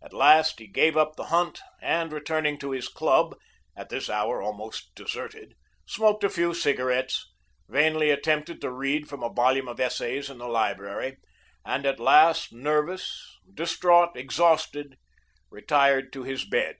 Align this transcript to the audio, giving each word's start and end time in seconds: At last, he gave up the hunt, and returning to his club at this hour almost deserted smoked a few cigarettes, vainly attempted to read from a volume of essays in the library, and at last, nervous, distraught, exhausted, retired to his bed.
At 0.00 0.12
last, 0.12 0.60
he 0.60 0.68
gave 0.68 0.96
up 0.96 1.16
the 1.16 1.24
hunt, 1.34 1.62
and 1.82 2.12
returning 2.12 2.58
to 2.60 2.70
his 2.70 2.86
club 2.86 3.34
at 3.76 3.88
this 3.88 4.08
hour 4.08 4.40
almost 4.40 4.94
deserted 4.94 5.54
smoked 5.84 6.22
a 6.22 6.30
few 6.30 6.54
cigarettes, 6.54 7.28
vainly 7.66 8.10
attempted 8.12 8.60
to 8.60 8.70
read 8.70 9.08
from 9.08 9.24
a 9.24 9.28
volume 9.34 9.66
of 9.66 9.80
essays 9.80 10.30
in 10.30 10.38
the 10.38 10.46
library, 10.46 11.16
and 11.64 11.86
at 11.86 11.98
last, 11.98 12.52
nervous, 12.52 13.36
distraught, 13.52 14.16
exhausted, 14.16 14.96
retired 15.50 16.12
to 16.12 16.22
his 16.22 16.44
bed. 16.44 16.76